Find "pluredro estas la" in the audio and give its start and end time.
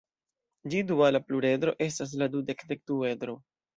1.27-2.29